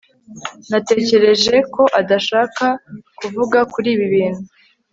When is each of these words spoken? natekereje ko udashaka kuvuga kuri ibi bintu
natekereje 0.69 1.55
ko 1.73 1.83
udashaka 2.01 2.65
kuvuga 3.17 3.57
kuri 3.71 3.87
ibi 3.95 4.05
bintu 4.13 4.45